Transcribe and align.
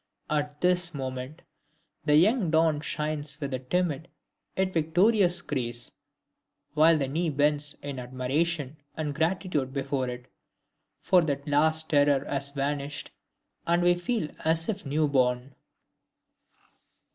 At 0.31 0.61
this 0.61 0.95
moment 0.95 1.43
the 2.05 2.15
young 2.15 2.49
dawn 2.49 2.81
shines 2.81 3.39
with 3.39 3.53
a 3.53 3.59
timid 3.59 4.07
yet 4.57 4.73
victorious 4.73 5.43
grace, 5.43 5.91
while 6.73 6.97
the 6.97 7.07
knee 7.07 7.29
bends 7.29 7.75
in 7.83 7.99
admiration 7.99 8.77
and 8.97 9.13
gratitude 9.13 9.73
before 9.73 10.09
it, 10.09 10.25
for 11.01 11.21
the 11.21 11.39
last 11.45 11.91
terror 11.91 12.25
has 12.25 12.49
vanished, 12.49 13.11
and 13.67 13.83
we 13.83 13.93
feel 13.93 14.29
as 14.43 14.67
if 14.67 14.87
new 14.87 15.07
born. 15.07 15.53